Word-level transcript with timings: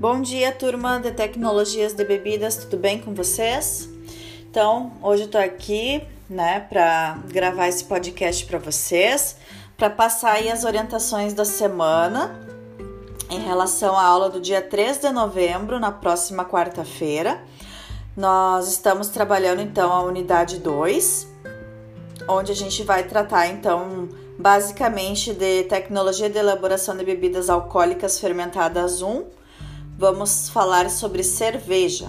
Bom 0.00 0.22
dia, 0.22 0.50
turma 0.50 0.98
de 0.98 1.10
tecnologias 1.10 1.92
de 1.92 2.02
bebidas, 2.06 2.56
tudo 2.56 2.78
bem 2.78 2.98
com 2.98 3.12
vocês? 3.12 3.86
Então, 4.50 4.92
hoje 5.02 5.24
eu 5.24 5.28
tô 5.28 5.36
aqui, 5.36 6.02
né, 6.26 6.58
para 6.58 7.18
gravar 7.28 7.68
esse 7.68 7.84
podcast 7.84 8.46
para 8.46 8.58
vocês, 8.58 9.36
para 9.76 9.90
passar 9.90 10.36
aí 10.36 10.50
as 10.50 10.64
orientações 10.64 11.34
da 11.34 11.44
semana 11.44 12.34
em 13.28 13.40
relação 13.40 13.94
à 13.94 14.02
aula 14.02 14.30
do 14.30 14.40
dia 14.40 14.62
3 14.62 15.00
de 15.00 15.10
novembro, 15.10 15.78
na 15.78 15.92
próxima 15.92 16.46
quarta-feira. 16.46 17.38
Nós 18.16 18.68
estamos 18.68 19.08
trabalhando 19.08 19.60
então 19.60 19.92
a 19.92 20.02
unidade 20.02 20.60
2, 20.60 21.28
onde 22.26 22.52
a 22.52 22.56
gente 22.56 22.82
vai 22.84 23.02
tratar 23.02 23.48
então 23.48 24.08
basicamente 24.38 25.34
de 25.34 25.64
tecnologia 25.64 26.30
de 26.30 26.38
elaboração 26.38 26.96
de 26.96 27.04
bebidas 27.04 27.50
alcoólicas 27.50 28.18
fermentadas 28.18 29.02
1 29.02 29.39
vamos 30.00 30.48
falar 30.48 30.88
sobre 30.88 31.22
cerveja. 31.22 32.08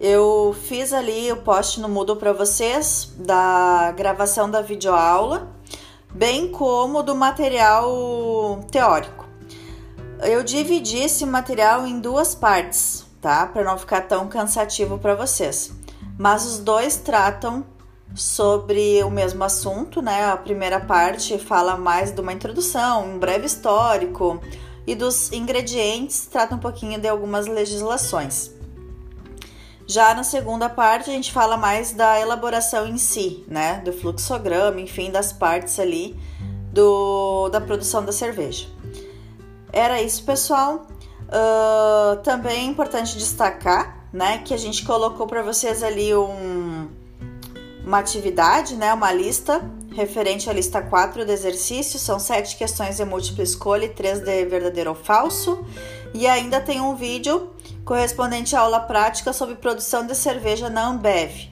Eu 0.00 0.52
fiz 0.64 0.92
ali 0.92 1.30
o 1.30 1.36
post 1.36 1.80
no 1.80 1.88
Moodle 1.88 2.16
para 2.16 2.32
vocês 2.32 3.12
da 3.16 3.92
gravação 3.96 4.50
da 4.50 4.60
videoaula, 4.60 5.48
bem 6.10 6.50
como 6.50 7.00
do 7.04 7.14
material 7.14 8.64
teórico. 8.72 9.24
Eu 10.20 10.42
dividi 10.42 10.98
esse 10.98 11.24
material 11.24 11.86
em 11.86 12.00
duas 12.00 12.34
partes, 12.34 13.06
tá? 13.20 13.46
Para 13.46 13.62
não 13.62 13.78
ficar 13.78 14.00
tão 14.08 14.26
cansativo 14.26 14.98
para 14.98 15.14
vocês. 15.14 15.70
Mas 16.18 16.44
os 16.44 16.58
dois 16.58 16.96
tratam 16.96 17.64
sobre 18.16 19.00
o 19.04 19.10
mesmo 19.10 19.44
assunto, 19.44 20.02
né? 20.02 20.24
A 20.24 20.36
primeira 20.36 20.80
parte 20.80 21.38
fala 21.38 21.76
mais 21.76 22.10
de 22.10 22.20
uma 22.20 22.32
introdução, 22.32 23.04
um 23.14 23.18
breve 23.20 23.46
histórico, 23.46 24.40
e 24.90 24.94
dos 24.96 25.30
ingredientes 25.30 26.26
trata 26.26 26.56
um 26.56 26.58
pouquinho 26.58 27.00
de 27.00 27.06
algumas 27.06 27.46
legislações. 27.46 28.50
Já 29.86 30.12
na 30.14 30.24
segunda 30.24 30.68
parte 30.68 31.10
a 31.10 31.12
gente 31.12 31.32
fala 31.32 31.56
mais 31.56 31.92
da 31.92 32.18
elaboração 32.18 32.88
em 32.88 32.98
si, 32.98 33.44
né, 33.46 33.80
do 33.84 33.92
fluxograma, 33.92 34.80
enfim, 34.80 35.12
das 35.12 35.32
partes 35.32 35.78
ali 35.78 36.18
do, 36.72 37.48
da 37.50 37.60
produção 37.60 38.04
da 38.04 38.10
cerveja. 38.10 38.66
Era 39.72 40.02
isso, 40.02 40.24
pessoal. 40.24 40.86
Uh, 41.28 42.16
também 42.24 42.58
é 42.58 42.64
importante 42.64 43.16
destacar, 43.16 44.08
né, 44.12 44.38
que 44.38 44.52
a 44.52 44.58
gente 44.58 44.84
colocou 44.84 45.24
para 45.24 45.40
vocês 45.40 45.84
ali 45.84 46.12
um, 46.16 46.88
uma 47.84 48.00
atividade, 48.00 48.74
né, 48.74 48.92
uma 48.92 49.12
lista 49.12 49.62
referente 49.92 50.48
à 50.48 50.52
lista 50.52 50.80
4 50.80 51.24
de 51.24 51.32
exercícios, 51.32 52.02
são 52.02 52.18
sete 52.18 52.56
questões 52.56 52.96
de 52.96 53.04
múltipla 53.04 53.42
escolha 53.42 53.84
e 53.86 53.88
três 53.88 54.20
de 54.20 54.44
verdadeiro 54.44 54.90
ou 54.90 54.96
falso. 54.96 55.64
E 56.14 56.26
ainda 56.26 56.60
tem 56.60 56.80
um 56.80 56.94
vídeo 56.94 57.50
correspondente 57.84 58.54
à 58.54 58.60
aula 58.60 58.80
prática 58.80 59.32
sobre 59.32 59.54
produção 59.56 60.06
de 60.06 60.14
cerveja 60.14 60.68
na 60.68 60.88
Ambev, 60.88 61.48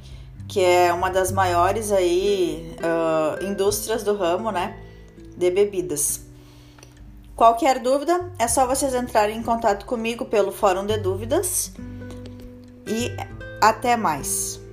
que 0.49 0.61
é 0.61 0.93
uma 0.93 1.11
das 1.11 1.31
maiores 1.31 1.93
aí 1.93 2.77
uh, 2.79 3.45
indústrias 3.45 4.03
do 4.03 4.17
ramo, 4.17 4.51
né, 4.51 4.77
de 5.37 5.51
bebidas. 5.51 6.27
Qualquer 7.37 7.79
dúvida, 7.79 8.33
é 8.37 8.49
só 8.49 8.67
vocês 8.67 8.95
entrarem 8.95 9.39
em 9.39 9.43
contato 9.43 9.87
comigo 9.87 10.25
pelo 10.25 10.51
Fórum 10.51 10.85
de 10.85 10.97
Dúvidas. 10.99 11.73
E 12.85 13.13
até 13.61 13.97
mais! 13.97 14.68